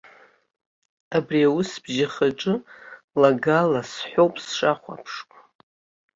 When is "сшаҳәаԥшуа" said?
4.43-5.39